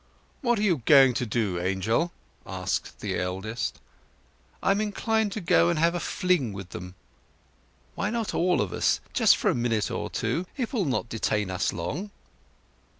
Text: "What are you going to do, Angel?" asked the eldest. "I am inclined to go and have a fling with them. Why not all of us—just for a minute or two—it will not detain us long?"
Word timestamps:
"What 0.41 0.57
are 0.57 0.63
you 0.63 0.77
going 0.85 1.13
to 1.13 1.27
do, 1.27 1.59
Angel?" 1.59 2.11
asked 2.43 3.01
the 3.01 3.19
eldest. 3.19 3.79
"I 4.63 4.71
am 4.71 4.81
inclined 4.81 5.31
to 5.33 5.41
go 5.41 5.69
and 5.69 5.77
have 5.77 5.93
a 5.93 5.99
fling 5.99 6.53
with 6.53 6.69
them. 6.69 6.95
Why 7.93 8.09
not 8.09 8.33
all 8.33 8.61
of 8.61 8.73
us—just 8.73 9.37
for 9.37 9.51
a 9.51 9.53
minute 9.53 9.91
or 9.91 10.09
two—it 10.09 10.73
will 10.73 10.85
not 10.85 11.07
detain 11.07 11.51
us 11.51 11.71
long?" 11.71 12.09